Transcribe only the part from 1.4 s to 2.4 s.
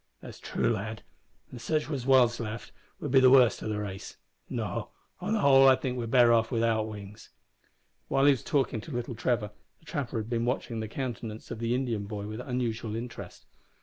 an' sitch as was